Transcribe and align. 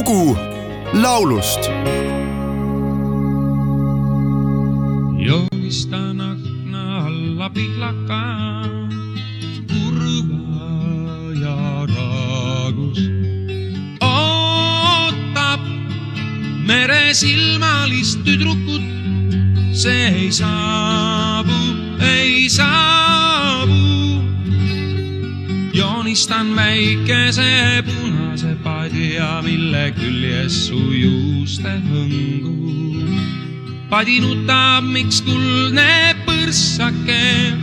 lugu 0.00 0.36
laulust 0.92 1.62
joonistan 5.26 6.20
akna 6.20 7.06
alla 7.06 7.50
pihlaka, 7.50 8.22
kurva 9.68 10.68
ja 11.42 11.86
raagus. 11.92 13.00
ootab 14.00 15.60
meresilmalist 16.66 18.24
tüdrukut, 18.24 18.84
see 19.72 20.08
ei 20.08 20.32
saabu, 20.32 21.60
ei 22.00 22.48
saabu. 22.48 22.69
Joonistan 26.10 26.56
väikese 26.56 27.82
punase 27.86 28.56
padja, 28.64 29.42
mille 29.42 29.92
küljes 29.94 30.66
su 30.66 30.78
juuste 30.90 31.70
hõngub 31.86 33.20
padi 33.90 34.18
nutab, 34.18 34.88
miks 34.90 35.20
kuldne 35.22 36.16
põrssake 36.26 37.54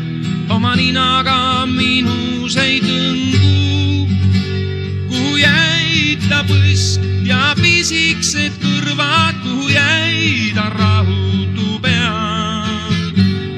oma 0.47 0.77
ninaga 0.79 1.65
minus 1.67 2.55
ei 2.55 2.79
tõngu. 2.79 4.07
kuhu 5.09 5.35
jäi 5.43 6.15
ta 6.29 6.39
põsk 6.47 7.03
ja 7.27 7.51
pisikesed 7.59 8.55
kõrvad, 8.63 9.43
kuhu 9.43 9.67
jäi 9.75 10.55
ta 10.55 10.71
rahutu 10.71 11.81
pea. 11.83 12.15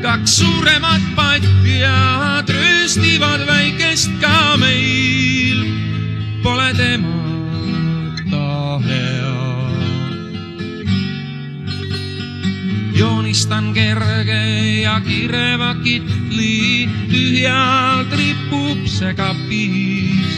kaks 0.02 0.42
suuremat 0.42 1.14
patja 1.16 2.42
trööstivad 2.50 3.46
väikest 3.46 4.10
ka 4.22 4.39
meil, 4.70 5.60
pole 6.44 6.70
temata 6.78 8.50
hea. 8.86 9.38
joonistan 12.94 13.74
kerge 13.74 14.44
ja 14.84 15.00
kireva 15.02 15.74
kitli, 15.84 16.90
tühjalt 17.10 18.14
ripub 18.14 18.86
see 18.86 19.14
kapis. 19.14 20.34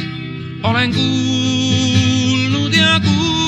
olen 0.63 0.93
kuulnud 0.93 2.73
ja 2.73 2.99
kuulan 3.03 3.40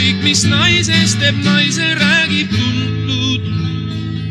kõik, 0.00 0.22
mis 0.24 0.44
naisest 0.48 1.18
teeb 1.20 1.42
naise, 1.44 1.84
räägib 1.98 2.48
tuntud 2.54 3.42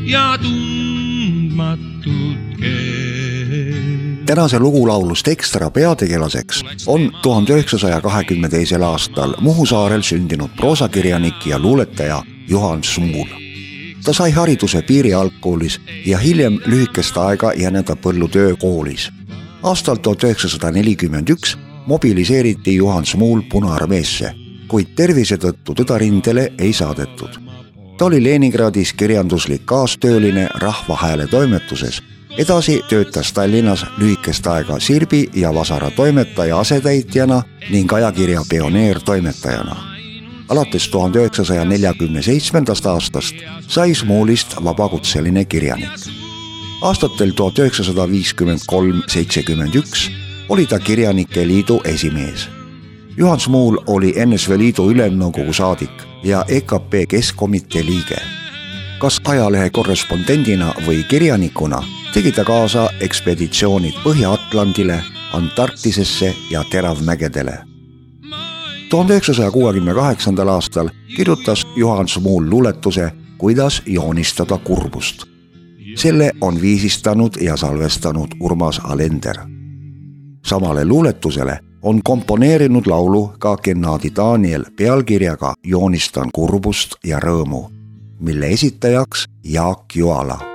ja 0.09 0.37
tundmatut 0.41 2.37
keelt. 2.57 4.25
tänase 4.25 4.59
lugulaulus 4.59 5.23
Ekstra 5.27 5.69
peategelaseks 5.69 6.63
on 6.87 7.11
tuhande 7.21 7.53
üheksasaja 7.53 8.01
kahekümne 8.01 8.49
teisel 8.49 8.81
aastal 8.81 9.35
Muhu 9.41 9.65
saarel 9.65 10.01
sündinud 10.01 10.49
proosakirjanik 10.57 11.45
ja 11.45 11.59
luuletaja 11.59 12.23
Juhan 12.47 12.83
Smuul. 12.83 13.27
ta 14.03 14.13
sai 14.13 14.31
hariduse 14.31 14.81
Piiri 14.81 15.13
algkoolis 15.13 15.81
ja 16.05 16.17
hiljem 16.17 16.59
lühikest 16.65 17.17
aega 17.17 17.53
jäneda 17.53 17.95
Põllu 17.95 18.27
töökoolis. 18.27 19.11
aastal 19.63 19.95
tuhat 19.95 20.23
üheksasada 20.23 20.71
nelikümmend 20.71 21.29
üks 21.29 21.57
mobiliseeriti 21.85 22.75
Juhan 22.75 23.05
Smuul 23.05 23.41
Punaarmeesse 23.51 24.48
kuid 24.69 24.93
tervise 24.95 25.37
tõttu 25.41 25.73
teda 25.75 25.97
rindele 25.97 26.51
ei 26.57 26.73
saadetud. 26.73 27.39
ta 27.97 28.05
oli 28.05 28.23
Leningradis 28.23 28.93
kirjanduslik 28.93 29.65
kaastööline 29.65 30.49
Rahva 30.55 30.95
Hääle 30.95 31.27
toimetuses. 31.27 32.01
edasi 32.37 32.81
töötas 32.89 33.33
Tallinnas 33.33 33.85
lühikest 33.97 34.47
aega 34.47 34.79
Sirbi 34.79 35.29
ja 35.33 35.53
Vasara 35.53 35.91
toimetaja 35.91 36.59
asetäitjana 36.59 37.43
ning 37.69 37.93
ajakirja 37.93 38.41
Pioneer 38.49 38.99
toimetajana. 38.99 39.75
alates 40.49 40.89
tuhande 40.89 41.19
üheksasaja 41.19 41.65
neljakümne 41.65 42.21
seitsmendast 42.21 42.85
aastast 42.85 43.35
sai 43.67 43.95
Smuulist 43.95 44.55
vabakutseline 44.63 45.45
kirjanik. 45.45 45.99
aastatel 46.81 47.31
tuhat 47.31 47.59
üheksasada 47.59 48.11
viiskümmend 48.11 48.61
kolm, 48.67 49.01
seitsekümmend 49.07 49.75
üks 49.75 50.11
oli 50.49 50.65
ta 50.65 50.79
Kirjanike 50.79 51.47
Liidu 51.47 51.81
esimees 51.85 52.58
Juhan 53.19 53.39
Smuul 53.39 53.77
oli 53.87 54.13
NSV 54.25 54.51
Liidu 54.57 54.91
Ülemnõukogu 54.91 55.53
saadik 55.53 55.91
ja 56.23 56.45
EKP 56.47 56.93
Keskkomitee 57.07 57.83
liige. 57.85 58.15
kas 58.99 59.21
ajalehe 59.27 59.69
korrespondendina 59.69 60.73
või 60.87 61.03
kirjanikuna 61.03 61.83
tegi 62.13 62.31
ta 62.31 62.43
kaasa 62.43 62.89
ekspeditsioonid 62.99 63.93
Põhja-Atlandile, 64.03 65.03
Antarktisesse 65.33 66.35
ja 66.51 66.63
Teravmägedele. 66.71 67.57
tuhande 68.89 69.13
üheksasaja 69.13 69.51
kuuekümne 69.51 69.93
kaheksandal 69.93 70.47
aastal 70.47 70.89
kirjutas 71.15 71.67
Juhan 71.75 72.07
Smuul 72.07 72.49
luuletuse 72.49 73.11
Kuidas 73.37 73.81
joonistada 73.85 74.57
kurbust. 74.57 75.23
selle 75.95 76.31
on 76.41 76.61
viisistanud 76.61 77.33
ja 77.41 77.57
salvestanud 77.57 78.27
Urmas 78.39 78.81
Alender. 78.83 79.37
samale 80.45 80.85
luuletusele 80.85 81.68
on 81.81 82.01
komponeerinud 82.03 82.87
laulu 82.87 83.33
ka 83.39 83.57
Gennadi 83.57 84.11
Daniel 84.15 84.65
pealkirjaga 84.75 85.53
Joonistan 85.63 86.29
kurbust 86.33 86.95
ja 87.03 87.19
rõõmu, 87.19 87.69
mille 88.19 88.47
esitajaks 88.47 89.25
Jaak 89.43 89.95
Joala 89.95 90.48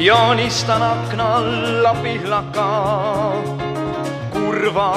joonistan 0.00 0.82
akna 0.82 1.36
alla 1.36 1.94
pihlaka, 2.02 2.68
kurva 4.32 4.92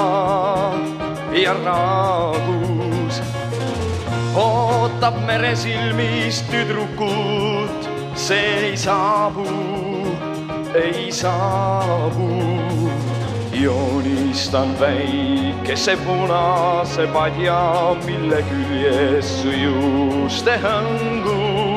ja 1.31 1.53
raagus. 1.53 3.22
ootab 4.36 5.16
meresilmis 5.25 6.42
tüdrukut, 6.52 7.90
see 8.16 8.69
ei 8.69 8.78
saabu, 8.78 9.47
ei 10.74 11.12
saabu. 11.12 12.30
joonistan 13.52 14.80
väikese 14.80 15.97
punase 15.97 17.08
padja, 17.08 17.96
mille 18.06 18.42
küljes 18.50 19.42
su 19.42 19.52
juuste 19.52 20.58
hõngub 20.63 21.72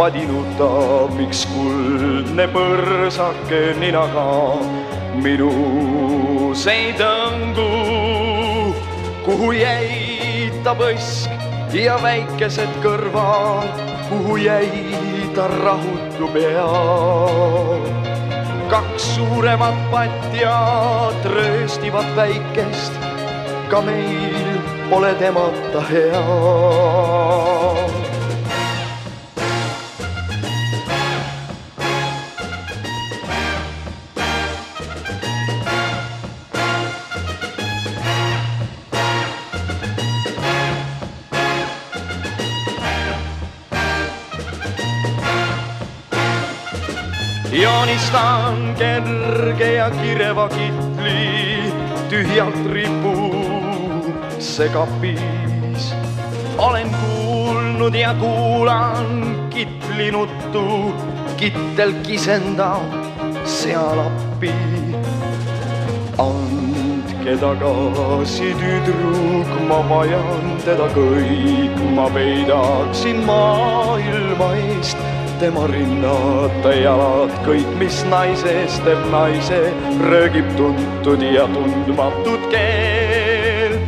padinuta, 0.00 0.66
miks 1.12 1.42
kuldne 1.52 2.46
põrsake 2.54 3.58
ninaga 3.76 4.22
minus 5.20 6.62
ei 6.72 6.94
tõngu. 6.96 7.66
kuhu 9.26 9.50
jäi 9.52 10.48
ta 10.64 10.72
põsk 10.78 11.76
ja 11.76 11.98
väikesed 12.00 12.80
kõrvad, 12.80 13.84
kuhu 14.08 14.38
jäi 14.40 15.28
ta 15.36 15.50
rahutu 15.52 16.32
pea? 16.32 16.64
kaks 18.72 19.12
suuremat 19.18 19.84
patja 19.92 20.56
trööstivad 21.22 22.08
väikest, 22.16 22.96
ka 23.68 23.84
meil 23.84 24.60
pole 24.88 25.12
temata 25.20 25.84
hea 25.92 27.89
joonistan 47.70 48.74
kerge 48.78 49.72
ja 49.72 49.90
kireva 49.90 50.48
kitli, 50.48 51.72
tühjalt 52.10 52.66
ripub 52.72 54.06
see 54.38 54.68
kapis. 54.68 55.94
olen 56.58 56.90
kuulnud 57.00 57.94
ja 57.94 58.14
kuulan 58.14 59.06
kitli 59.50 60.10
nuttu, 60.10 60.94
kittel 61.36 61.92
kisendab 62.02 62.90
seal 63.44 64.02
appi. 64.06 64.52
andke 66.18 67.36
tagasi, 67.40 68.54
tüdruk, 68.60 69.54
ma 69.68 69.80
vajan 69.88 70.58
teda 70.66 70.90
kõik, 70.96 71.80
ma 71.94 72.10
peidaksin 72.10 73.24
maailma 73.30 74.52
eest 74.66 75.29
tema 75.40 75.66
rinnad 75.66 76.64
ja 76.64 76.72
jalad, 76.76 77.30
kõik, 77.46 77.68
mis 77.80 78.02
naisest 78.12 78.82
teeb 78.84 79.06
naise, 79.08 79.60
röögib 80.02 80.50
tuntud 80.58 81.22
ja 81.24 81.46
tundmatut 81.48 82.44
keel. 82.52 83.78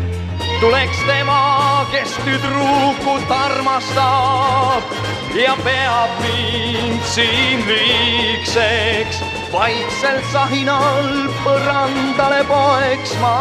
tuleks 0.62 1.02
tema, 1.04 1.84
kes 1.92 2.14
tüdrukut 2.24 3.34
armastab 3.36 4.96
ja 5.36 5.52
peab 5.64 6.16
mind 6.24 7.04
siin 7.12 7.66
liigseks, 7.68 9.20
vaikselt 9.52 10.24
sahinal 10.32 11.12
põrandale 11.44 12.40
poeksma, 12.48 13.36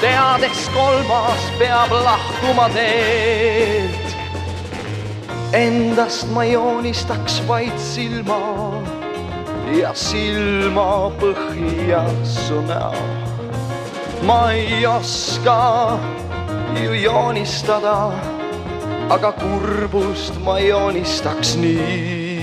teades 0.00 0.66
kolmas 0.72 1.52
peab 1.60 1.92
lahkuma 2.00 2.70
teelt 2.72 4.05
Endast 5.52 6.26
ma 6.34 6.44
joonistaks 6.44 7.42
vaid 7.46 7.78
silma 7.78 8.38
ja 9.78 9.92
silmapõhja 9.94 12.02
su 12.26 12.60
näo. 12.66 12.94
ma 14.26 14.52
ei 14.52 14.86
oska 14.86 15.98
ju 16.82 16.92
joonistada, 16.92 18.12
aga 19.10 19.32
kurbust 19.32 20.34
ma 20.42 20.58
joonistaks 20.58 21.56
nii 21.56 22.35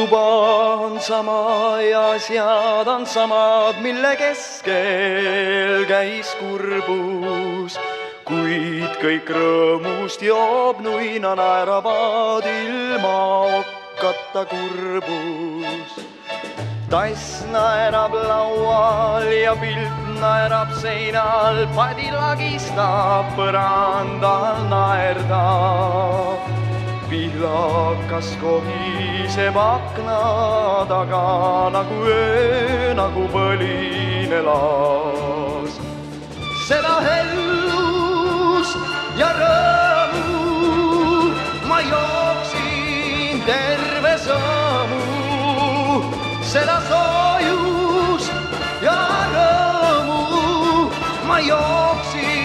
tuba 0.00 0.26
on 0.80 1.00
sama 1.00 1.76
ja 1.82 2.10
asjad 2.16 2.88
on 2.88 3.06
samad, 3.06 3.76
mille 3.84 4.16
keskel 4.16 5.84
käis 5.88 6.30
kurbus. 6.40 7.76
kuid 8.24 8.92
kõik 9.02 9.28
rõõmust 9.36 10.22
joob 10.24 10.80
nuina 10.86 11.34
naeravad 11.36 12.46
ilma 12.48 13.16
okkata 13.60 14.46
kurbus. 14.52 15.92
tass 16.88 17.44
naerab 17.52 18.14
laual 18.14 19.28
ja 19.28 19.52
pilt 19.64 19.98
naerab 20.22 20.72
seinal, 20.80 21.66
padi 21.76 22.08
lagistab, 22.14 23.36
põrandal 23.36 24.64
naerdab 24.72 26.59
pihlakas 27.10 28.28
kohiseb 28.40 29.56
akna 29.56 30.18
taga 30.90 31.26
nagu 31.74 31.96
öö, 32.06 32.94
nagu 32.94 33.22
põline 33.34 34.40
laas. 34.48 35.72
seda 36.68 36.96
hellust 37.06 38.76
ja 39.20 39.30
rõõmu 39.40 40.38
ma 41.70 41.78
jooksin 41.92 43.42
terve 43.50 44.14
sõõmu, 44.26 45.02
seda 46.52 46.78
soojust 46.90 48.30
ja 48.86 48.98
rõõmu 49.34 50.22
ma 51.26 51.36
jooksin 51.50 52.39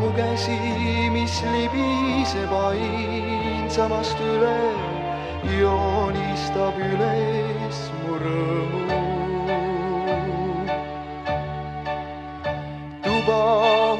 mu 0.00 0.12
käsi, 0.16 0.58
mis 1.12 1.42
libiseb 1.52 2.52
ainsamast 2.52 4.18
üle, 4.20 4.60
joonistab 5.60 6.76
üles 6.90 7.78
mu 8.02 8.18
rõõmu. 8.22 9.00
tuba 13.04 13.42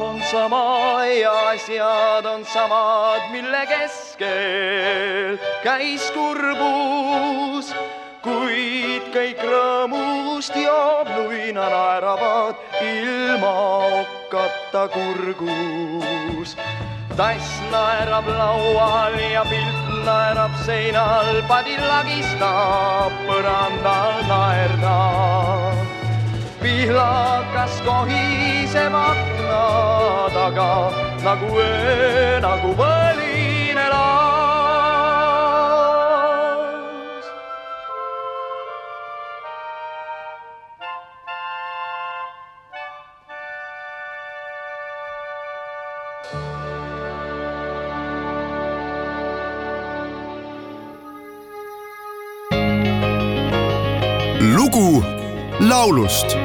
on 0.08 0.20
sama 0.31 1.04
ja 1.10 1.34
asjad 1.52 2.26
on 2.26 2.44
samad, 2.44 3.31
mille 3.32 3.62
keskel 3.66 5.38
käis 5.64 6.10
kurbus 6.14 7.72
kuid 8.26 9.06
kõik 9.14 9.40
rõõmust 9.46 10.56
joob 10.58 11.10
nuina 11.14 11.66
naeravad 11.70 12.58
ilma 12.82 13.52
okkata 14.00 14.88
kurgus. 14.94 16.56
tass 17.16 17.48
naerab 17.72 18.26
laual 18.28 19.16
ja 19.34 19.44
pilt 19.50 19.87
naerab 20.06 20.54
seinal, 20.66 21.43
padil 21.48 21.82
lagistab, 21.93 23.12
põrandal 23.26 24.14
naerdab. 24.31 25.84
pihlakas 26.62 27.75
kohiseb 27.87 28.94
akna 28.94 29.64
taga 30.37 30.72
nagu 31.26 31.49
öö, 31.58 32.40
nagu 32.40 32.70
põline 32.81 33.25
lugu 54.56 55.04
laulust 55.60 56.36